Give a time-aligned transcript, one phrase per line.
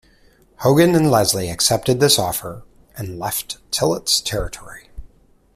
[0.61, 2.63] Hogan and Leslie accepted this offer
[2.97, 4.89] and left Tillet's territory.